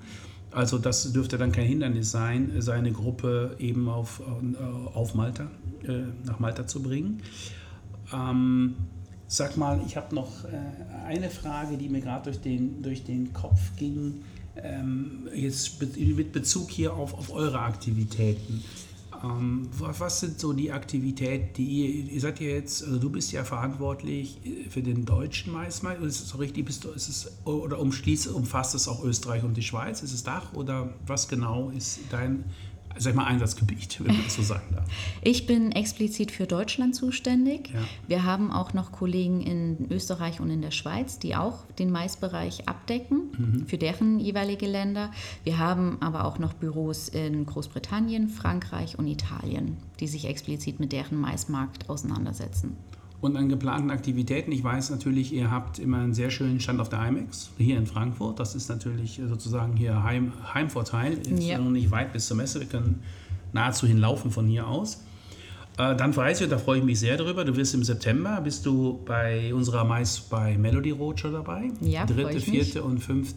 [0.52, 4.22] Also das dürfte dann kein Hindernis sein, seine Gruppe eben auf,
[4.94, 5.48] auf Malta,
[5.84, 7.22] äh, nach Malta zu bringen.
[8.14, 8.76] Ähm,
[9.28, 13.34] sag mal, ich habe noch äh, eine Frage, die mir gerade durch den, durch den
[13.34, 14.24] Kopf ging,
[14.56, 18.64] ähm, jetzt mit Bezug hier auf, auf eure Aktivitäten.
[19.24, 23.32] Ähm, was sind so die Aktivitäten, die ihr, ihr seid ja jetzt, also du bist
[23.32, 27.32] ja verantwortlich äh, für den deutschen Maismeister, ist es so richtig, bist du, ist es,
[27.46, 31.70] oder umschließt, umfasst es auch Österreich und die Schweiz, ist es Dach oder was genau
[31.70, 32.46] ist dein
[33.00, 34.86] sag mal, Einsatzgebiet, wenn man das so sagen darf.
[35.22, 37.70] Ich bin explizit für Deutschland zuständig.
[37.74, 37.80] Ja.
[38.08, 42.68] Wir haben auch noch Kollegen in Österreich und in der Schweiz, die auch den Maisbereich
[42.68, 43.68] abdecken mhm.
[43.68, 45.12] für deren jeweilige Länder.
[45.44, 50.92] Wir haben aber auch noch Büros in Großbritannien, Frankreich und Italien, die sich explizit mit
[50.92, 52.78] deren Maismarkt auseinandersetzen
[53.20, 54.52] und an geplanten Aktivitäten.
[54.52, 57.88] Ich weiß natürlich, ihr habt immer einen sehr schönen Stand auf der IMAX hier in
[57.88, 58.40] Frankfurt.
[58.40, 61.14] Das ist natürlich sozusagen hier Heim, Heimvorteil.
[61.14, 61.58] Ist ja.
[61.58, 62.60] noch nicht weit bis zur Messe.
[62.60, 63.02] Wir können
[63.54, 65.04] nahezu hinlaufen von hier aus.
[65.78, 67.44] Äh, dann weiß ich, da freue ich mich sehr drüber.
[67.46, 71.72] Du wirst im September, bist du bei unserer Mais bei Melody Roadshow dabei.
[71.82, 72.84] Ja, 3., 4.
[72.84, 73.34] und 5.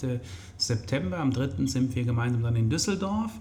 [0.57, 1.19] September.
[1.19, 1.67] Am 3.
[1.67, 3.33] sind wir gemeinsam dann in Düsseldorf.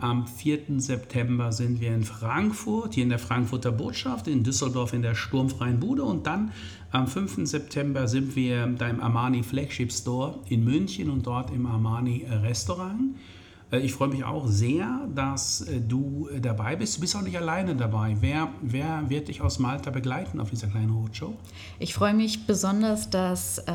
[0.00, 0.78] Am 4.
[0.78, 5.80] September sind wir in Frankfurt, hier in der Frankfurter Botschaft, in Düsseldorf in der Sturmfreien
[5.80, 6.52] Bude und dann
[6.92, 7.48] am 5.
[7.48, 13.16] September sind wir im Armani Flagship Store in München und dort im Armani Restaurant.
[13.70, 16.96] Äh, ich freue mich auch sehr, dass äh, du äh, dabei bist.
[16.96, 18.16] Du bist auch nicht alleine dabei.
[18.20, 21.34] Wer, wer wird dich aus Malta begleiten auf dieser kleinen Roadshow?
[21.78, 23.72] Ich freue mich besonders, dass äh,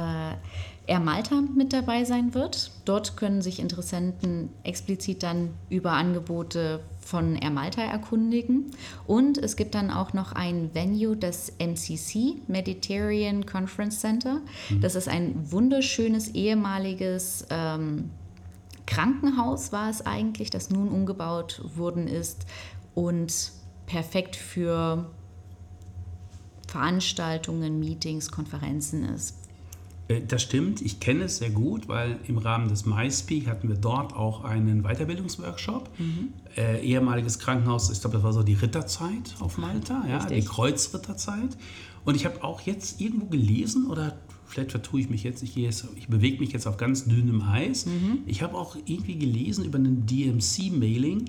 [0.85, 2.71] Air Malta mit dabei sein wird.
[2.83, 8.71] Dort können sich Interessenten explizit dann über Angebote von Air Malta erkundigen.
[9.07, 14.41] Und es gibt dann auch noch ein Venue, das MCC, Mediterranean Conference Center.
[14.69, 14.81] Mhm.
[14.81, 18.09] Das ist ein wunderschönes ehemaliges ähm,
[18.85, 22.45] Krankenhaus, war es eigentlich, das nun umgebaut worden ist
[22.93, 23.51] und
[23.85, 25.09] perfekt für
[26.67, 29.42] Veranstaltungen, Meetings, Konferenzen ist.
[30.07, 33.77] Äh, das stimmt, ich kenne es sehr gut, weil im Rahmen des MySpeak hatten wir
[33.77, 35.89] dort auch einen Weiterbildungsworkshop.
[35.99, 36.29] Mhm.
[36.55, 41.57] Äh, ehemaliges Krankenhaus, ich glaube, das war so die Ritterzeit auf Malta, ja, die Kreuzritterzeit.
[42.05, 45.87] Und ich habe auch jetzt irgendwo gelesen oder vielleicht vertue ich mich jetzt, ich, jetzt,
[45.95, 47.85] ich bewege mich jetzt auf ganz dünnem Eis.
[47.85, 48.19] Mhm.
[48.25, 51.25] Ich habe auch irgendwie gelesen über einen DMC-Mailing.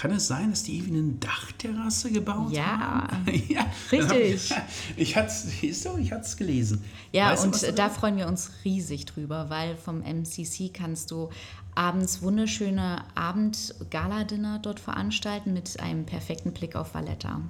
[0.00, 2.64] Kann es sein, dass die irgendwie eine Dachterrasse gebaut ja.
[2.64, 3.26] haben?
[3.48, 4.50] ja, richtig.
[4.96, 6.82] Ich, hatte es gelesen.
[7.12, 11.28] Ja, weißt und du, da freuen wir uns riesig drüber, weil vom MCC kannst du
[11.74, 17.42] abends wunderschöne Abend-Gala-Dinner dort veranstalten mit einem perfekten Blick auf Valletta,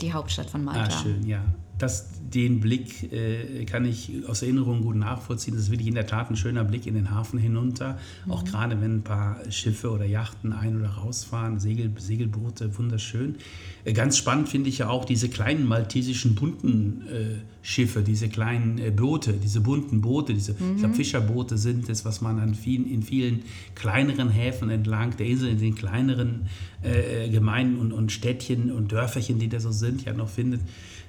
[0.00, 0.96] die Hauptstadt von Malta.
[0.96, 1.44] Ah, schön, ja
[1.82, 5.54] das, den Blick äh, kann ich aus Erinnerung gut nachvollziehen.
[5.54, 7.98] Das ist wirklich in der Tat ein schöner Blick in den Hafen hinunter.
[8.26, 8.32] Mhm.
[8.32, 13.36] Auch gerade wenn ein paar Schiffe oder Yachten ein- oder rausfahren, Segel, Segelboote, wunderschön.
[13.84, 18.78] Äh, ganz spannend finde ich ja auch diese kleinen maltesischen bunten äh, Schiffe, diese kleinen
[18.78, 20.74] äh, Boote, diese bunten Boote, diese mhm.
[20.74, 23.42] ich glaube, Fischerboote sind es, was man an vielen, in vielen
[23.74, 26.46] kleineren Häfen entlang der Insel, in den kleineren
[26.82, 30.60] äh, Gemeinden und, und Städtchen und Dörferchen, die da so sind, ja noch findet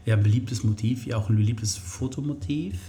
[0.05, 2.79] ja, ein beliebtes Motiv, ja auch ein beliebtes Fotomotiv.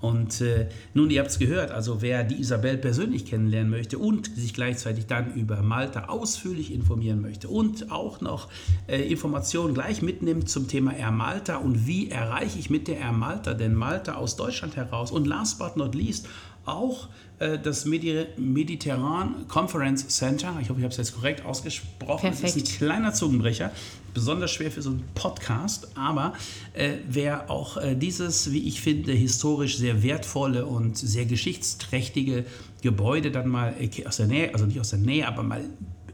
[0.00, 4.26] Und äh, nun, ihr habt es gehört, also wer die Isabel persönlich kennenlernen möchte und
[4.36, 8.48] sich gleichzeitig dann über Malta ausführlich informieren möchte und auch noch
[8.86, 13.12] äh, Informationen gleich mitnimmt zum Thema Air Malta und wie erreiche ich mit der Air
[13.12, 16.28] Malta denn Malta aus Deutschland heraus und last but not least
[16.68, 22.20] auch äh, das Medi Mediterran Conference Center, ich hoffe, ich habe es jetzt korrekt ausgesprochen,
[22.30, 22.44] Perfekt.
[22.44, 23.70] das ist ein kleiner Zungenbrecher,
[24.14, 26.32] besonders schwer für so einen Podcast, aber
[26.74, 32.44] äh, wer auch äh, dieses, wie ich finde, historisch sehr wertvolle und sehr geschichtsträchtige
[32.82, 35.64] Gebäude dann mal äh, aus der Nähe, also nicht aus der Nähe, aber mal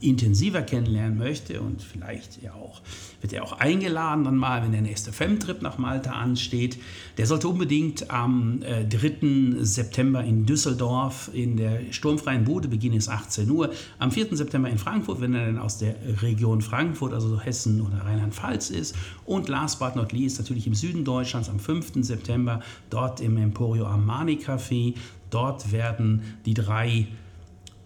[0.00, 2.82] intensiver kennenlernen möchte und vielleicht ja auch
[3.24, 6.78] wird er auch eingeladen dann mal, wenn der nächste Femtrip nach Malta ansteht.
[7.16, 9.64] Der sollte unbedingt am äh, 3.
[9.64, 14.36] September in Düsseldorf in der sturmfreien Bude, Beginn ist 18 Uhr, am 4.
[14.36, 18.94] September in Frankfurt, wenn er dann aus der Region Frankfurt, also Hessen oder Rheinland-Pfalz ist
[19.24, 22.04] und last but not least natürlich im Süden Deutschlands am 5.
[22.04, 24.96] September dort im Emporio Armani Café.
[25.30, 27.08] Dort werden die drei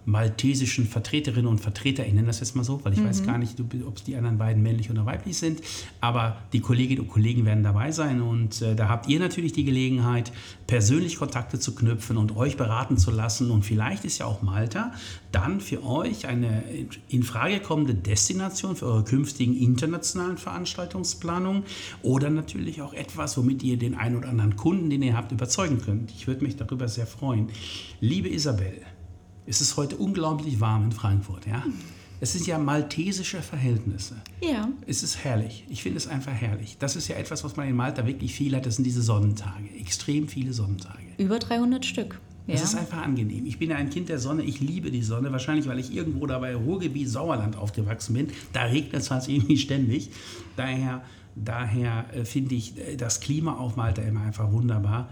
[0.08, 3.08] maltesischen Vertreterinnen und Vertreter, ich nenne das jetzt mal so, weil ich mhm.
[3.08, 5.60] weiß gar nicht, ob die anderen beiden männlich oder weiblich sind,
[6.00, 9.64] aber die Kolleginnen und Kollegen werden dabei sein und äh, da habt ihr natürlich die
[9.64, 10.32] Gelegenheit,
[10.66, 14.92] persönlich Kontakte zu knüpfen und euch beraten zu lassen und vielleicht ist ja auch Malta
[15.30, 16.62] dann für euch eine
[17.10, 21.64] in Frage kommende Destination für eure künftigen internationalen Veranstaltungsplanungen
[22.02, 25.82] oder natürlich auch etwas, womit ihr den einen oder anderen Kunden, den ihr habt, überzeugen
[25.82, 26.12] könnt.
[26.12, 27.48] Ich würde mich darüber sehr freuen.
[28.00, 28.80] Liebe Isabel,
[29.48, 31.46] es ist heute unglaublich warm in Frankfurt.
[31.46, 31.64] Ja?
[32.20, 34.16] Es sind ja maltesische Verhältnisse.
[34.42, 34.68] Ja.
[34.86, 35.64] Es ist herrlich.
[35.70, 36.76] Ich finde es einfach herrlich.
[36.78, 38.66] Das ist ja etwas, was man in Malta wirklich viel hat.
[38.66, 39.70] Das sind diese Sonnentage.
[39.80, 40.98] Extrem viele Sonnentage.
[41.16, 42.20] Über 300 Stück.
[42.46, 42.54] Ja.
[42.54, 43.46] Das ist einfach angenehm.
[43.46, 44.42] Ich bin ja ein Kind der Sonne.
[44.42, 45.32] Ich liebe die Sonne.
[45.32, 48.28] Wahrscheinlich, weil ich irgendwo dabei Ruhrgebiet Sauerland aufgewachsen bin.
[48.52, 50.10] Da regnet es fast irgendwie ständig.
[50.56, 51.02] Daher,
[51.36, 55.08] daher äh, finde ich äh, das Klima auf Malta immer einfach wunderbar.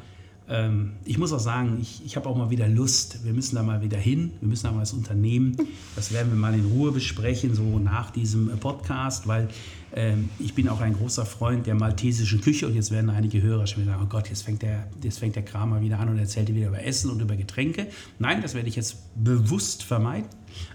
[0.49, 3.25] Ähm, ich muss auch sagen, ich, ich habe auch mal wieder Lust.
[3.25, 4.33] Wir müssen da mal wieder hin.
[4.41, 5.57] Wir müssen da mal was unternehmen.
[5.97, 9.49] Das werden wir mal in Ruhe besprechen, so nach diesem äh, Podcast, weil
[9.93, 12.67] ähm, ich bin auch ein großer Freund der maltesischen Küche.
[12.67, 15.35] Und jetzt werden einige Hörer schon wieder sagen: Oh Gott, jetzt fängt der, jetzt fängt
[15.35, 17.89] der Kramer wieder an und erzählt wieder über Essen und über Getränke.
[18.21, 20.29] Nein, das werde ich jetzt bewusst vermeiden.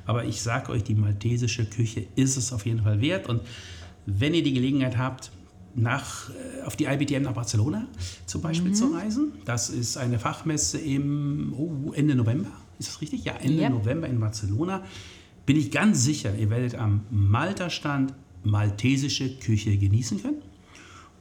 [0.05, 3.29] Aber ich sage euch, die maltesische Küche ist es auf jeden Fall wert.
[3.29, 3.41] Und
[4.05, 5.31] wenn ihr die Gelegenheit habt,
[5.75, 7.87] nach, äh, auf die IBTM nach Barcelona
[8.25, 8.75] zum Beispiel mhm.
[8.75, 9.31] zu reisen.
[9.45, 12.51] Das ist eine Fachmesse im oh, Ende November.
[12.79, 13.23] Ist das richtig?
[13.23, 13.71] Ja, Ende yep.
[13.71, 14.83] November in Barcelona.
[15.45, 20.41] Bin ich ganz sicher, ihr werdet am Malta-Stand maltesische Küche genießen können.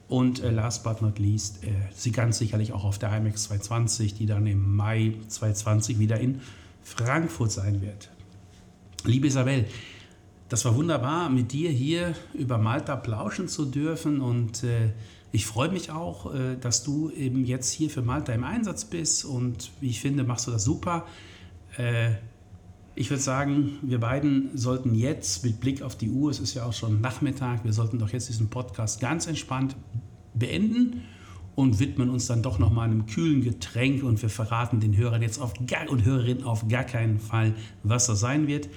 [0.07, 4.13] Und äh, last but not least, äh, sie ganz sicherlich auch auf der IMAX 220,
[4.13, 6.41] die dann im Mai 2020 wieder in
[6.83, 8.09] Frankfurt sein wird.
[9.05, 9.65] Liebe Isabel,
[10.51, 14.91] das war wunderbar, mit dir hier über Malta plauschen zu dürfen und äh,
[15.31, 19.23] ich freue mich auch, äh, dass du eben jetzt hier für Malta im Einsatz bist
[19.23, 21.05] und wie ich finde, machst du das super.
[21.77, 22.15] Äh,
[22.95, 26.65] ich würde sagen, wir beiden sollten jetzt mit Blick auf die Uhr, es ist ja
[26.65, 29.77] auch schon Nachmittag, wir sollten doch jetzt diesen Podcast ganz entspannt
[30.33, 31.03] beenden
[31.55, 35.39] und widmen uns dann doch nochmal einem kühlen Getränk und wir verraten den Hörern jetzt
[35.39, 38.69] auf gar, und Hörerinnen auf gar keinen Fall, was das sein wird.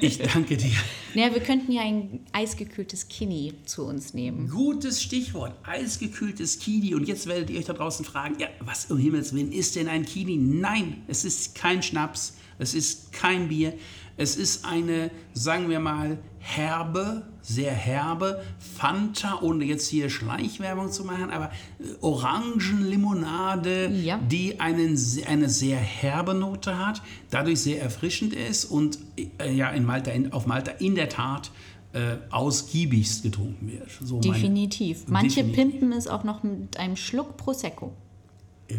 [0.00, 0.72] Ich danke dir.
[1.14, 4.48] naja, wir könnten ja ein eisgekühltes Kini zu uns nehmen.
[4.48, 6.94] Gutes Stichwort, eisgekühltes Kini.
[6.94, 9.88] Und jetzt werdet ihr euch da draußen fragen, ja, was um Himmels Willen ist denn
[9.88, 10.36] ein Kini?
[10.36, 13.74] Nein, es ist kein Schnaps, es ist kein Bier,
[14.20, 21.04] es ist eine, sagen wir mal, herbe, sehr herbe Fanta, ohne jetzt hier Schleichwerbung zu
[21.04, 21.46] machen, aber
[21.78, 24.18] äh, Orangenlimonade, ja.
[24.18, 28.98] die einen, eine sehr herbe Note hat, dadurch sehr erfrischend ist und
[29.38, 31.50] äh, ja in Malta, in, auf Malta in der Tat
[31.94, 33.88] äh, ausgiebigst getrunken wird.
[34.02, 35.08] So Definitiv.
[35.08, 35.80] Manche definitiv.
[35.80, 37.94] pimpen es auch noch mit einem Schluck Prosecco.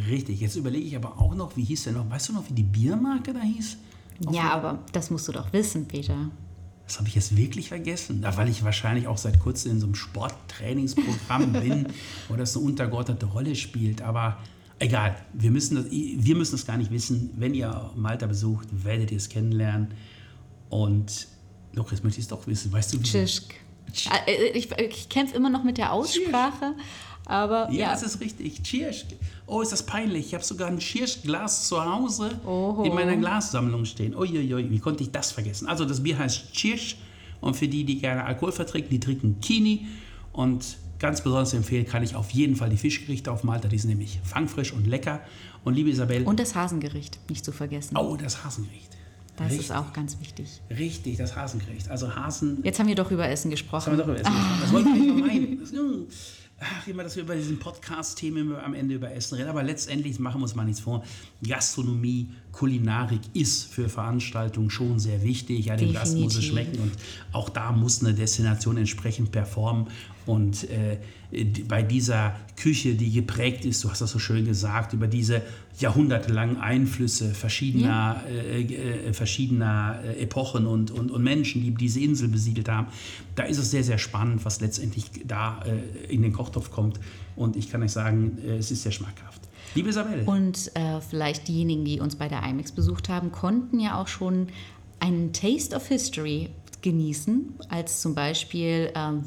[0.08, 2.08] Richtig, jetzt überlege ich aber auch noch, wie hieß der noch?
[2.12, 3.78] Weißt du noch, wie die Biermarke da hieß?
[4.30, 6.30] Ja, aber das musst du doch wissen, Peter.
[6.86, 8.22] Das habe ich jetzt wirklich vergessen.
[8.36, 11.88] Weil ich wahrscheinlich auch seit kurzem in so einem Sporttrainingsprogramm bin,
[12.28, 14.02] wo das eine untergeordnete Rolle spielt.
[14.02, 14.38] Aber
[14.80, 17.32] egal, wir müssen, das, wir müssen das gar nicht wissen.
[17.38, 19.94] Wenn ihr Malta besucht, werdet ihr es kennenlernen.
[20.70, 21.28] Und
[21.74, 22.72] doch, jetzt möchte ich es doch wissen.
[22.72, 23.04] Weißt du, wie?
[23.04, 23.56] Tschischk.
[24.28, 26.76] Äh, ich, ich kämpfe immer noch mit der Aussprache.
[27.26, 27.92] Aber ja, ja.
[27.92, 28.64] das ist richtig.
[28.64, 29.06] Cheers.
[29.46, 30.28] Oh, ist das peinlich.
[30.28, 32.84] Ich habe sogar ein Cheers-Glas zu Hause Oho.
[32.84, 34.16] in meiner Glassammlung stehen.
[34.16, 35.68] Uiuiui, wie konnte ich das vergessen?
[35.68, 36.96] Also das Bier heißt Cheers.
[37.42, 39.88] Und für die, die gerne Alkohol verträgt, die trinken Kini.
[40.32, 43.68] Und ganz besonders empfehlen kann ich auf jeden Fall die Fischgerichte auf Malta.
[43.68, 45.22] Die sind nämlich fangfrisch und lecker.
[45.64, 46.24] Und liebe Isabel.
[46.24, 47.98] Und das Hasengericht, nicht zu vergessen.
[47.98, 48.90] Oh, das Hasengericht.
[49.38, 49.70] Das Richtig.
[49.70, 50.62] ist auch ganz wichtig.
[50.70, 51.90] Richtig, das Hasengericht.
[51.90, 52.60] Also Hasen.
[52.64, 53.92] Jetzt haben wir doch über Essen gesprochen.
[53.94, 54.60] Jetzt haben wir doch über Essen ah.
[54.60, 54.62] gesprochen.
[54.62, 56.08] Das wollte ich nicht vermeiden.
[56.62, 59.50] ach, immer, dass wir über diesen Podcast-Themen am Ende über Essen reden.
[59.50, 61.04] Aber letztendlich machen wir uns mal nichts vor.
[61.45, 65.65] Gastronomie, Kulinarik ist für Veranstaltungen schon sehr wichtig.
[65.65, 66.91] Ja, dem Gast muss es schmecken und
[67.32, 69.88] auch da muss eine Destination entsprechend performen.
[70.32, 70.98] Und äh,
[71.67, 75.41] bei dieser Küche, die geprägt ist, du hast das so schön gesagt, über diese
[75.78, 78.32] jahrhundertelangen Einflüsse verschiedener, ja.
[78.32, 82.88] äh, äh, verschiedener äh, Epochen und, und, und Menschen, die diese Insel besiedelt haben,
[83.36, 86.98] da ist es sehr, sehr spannend, was letztendlich da äh, in den Kochtopf kommt.
[87.36, 89.41] Und ich kann euch sagen, äh, es ist sehr schmackhaft.
[89.76, 90.24] Liebe Isabel.
[90.26, 94.48] Und äh, vielleicht diejenigen, die uns bei der IMAX besucht haben, konnten ja auch schon
[95.02, 99.24] einen Taste of History genießen, als zum Beispiel ähm,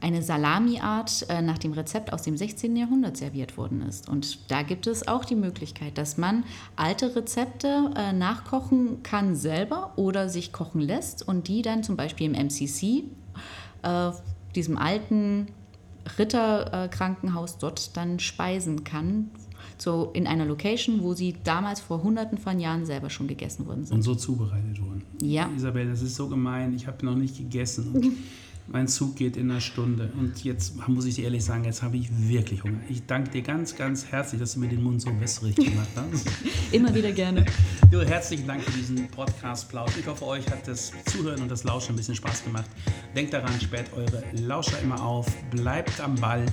[0.00, 2.76] eine Salamiart äh, nach dem Rezept aus dem 16.
[2.76, 4.08] Jahrhundert serviert worden ist.
[4.08, 6.44] Und da gibt es auch die Möglichkeit, dass man
[6.76, 12.26] alte Rezepte äh, nachkochen kann selber oder sich kochen lässt und die dann zum Beispiel
[12.26, 13.04] im MCC,
[13.82, 14.10] äh,
[14.54, 15.48] diesem alten
[16.18, 19.30] Ritterkrankenhaus, dort dann speisen kann.
[19.76, 23.84] So in einer Location, wo sie damals vor hunderten von Jahren selber schon gegessen worden
[23.84, 23.96] sind.
[23.96, 25.02] Und so zubereitet wurden.
[25.22, 25.48] Ja.
[25.54, 26.74] Isabel, das ist so gemein.
[26.74, 28.16] Ich habe noch nicht gegessen.
[28.70, 30.12] mein Zug geht in einer Stunde.
[30.18, 32.80] Und jetzt muss ich dir ehrlich sagen, jetzt habe ich wirklich Hunger.
[32.88, 36.30] Ich danke dir ganz, ganz herzlich, dass du mir den Mund so wässrig gemacht hast.
[36.72, 37.46] Immer wieder gerne.
[37.90, 39.96] Jo, herzlichen Dank für diesen Podcast-Plausch.
[39.98, 42.70] Ich hoffe, euch hat das Zuhören und das Lauschen ein bisschen Spaß gemacht.
[43.16, 46.44] Denkt daran, sperrt eure Lauscher immer auf, bleibt am Ball.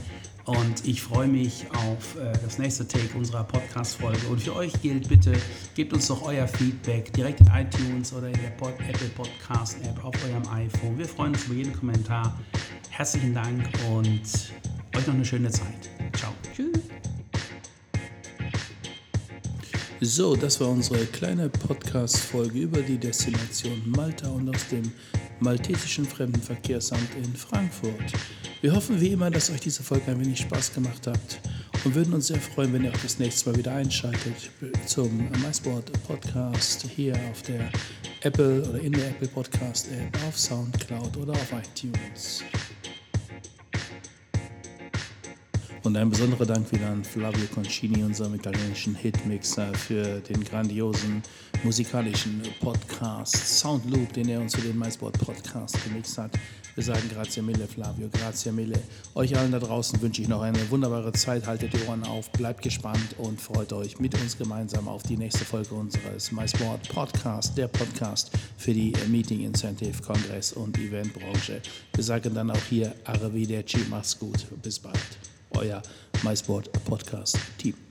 [0.46, 4.28] Und ich freue mich auf äh, das nächste Take unserer Podcast-Folge.
[4.28, 5.34] Und für euch gilt bitte,
[5.74, 10.06] gebt uns doch euer Feedback direkt in iTunes oder in der Pod Apple Podcast App
[10.06, 11.00] auf eurem iPhone.
[11.00, 12.40] Wir freuen uns über jeden Kommentar.
[12.92, 14.22] Herzlichen Dank und
[14.96, 15.90] euch noch eine schöne Zeit.
[16.16, 16.32] Ciao.
[16.56, 16.80] Tschüss.
[20.02, 24.92] So, das war unsere kleine Podcast-Folge über die Destination Malta und aus dem
[25.40, 28.14] maltesischen Fremdenverkehrsamt in Frankfurt.
[28.62, 31.40] Wir hoffen wie immer, dass euch diese Folge ein wenig Spaß gemacht hat
[31.84, 34.50] und würden uns sehr freuen, wenn ihr auch das nächste Mal wieder einschaltet
[34.88, 37.70] zum MySport Podcast hier auf der
[38.22, 42.44] Apple oder in der Apple Podcast App, auf Soundcloud oder auf iTunes.
[45.84, 51.22] Und ein besonderer Dank wieder an Flavio Concini, unserem italienischen Hitmixer, für den grandiosen
[51.66, 56.30] musikalischen Podcast Soundloop, den er uns für den MySport Podcast gemixt hat.
[56.76, 58.80] Wir sagen grazie mille, Flavio, grazie mille.
[59.16, 61.48] Euch allen da draußen wünsche ich noch eine wunderbare Zeit.
[61.48, 65.44] Haltet die Ohren auf, bleibt gespannt und freut euch mit uns gemeinsam auf die nächste
[65.44, 71.64] Folge unseres MySport Podcast, der Podcast für die Meeting Incentive, Kongress und Eventbranche.
[71.96, 75.00] Wir sagen dann auch hier Arrivederci, macht's gut, bis bald.
[75.50, 75.82] Euer
[76.24, 77.85] MySport Podcast Team.